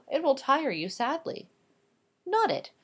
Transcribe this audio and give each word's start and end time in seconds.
It 0.11 0.23
will 0.23 0.33
tire 0.33 0.71
you 0.71 0.89
sadly." 0.89 1.47
"Not 2.25 2.49
it. 2.49 2.71